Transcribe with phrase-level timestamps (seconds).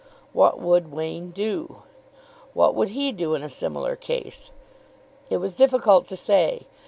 [0.33, 1.83] What would Wain do?
[2.55, 4.49] What would he do in a similar case?
[5.29, 6.65] It was difficult to say.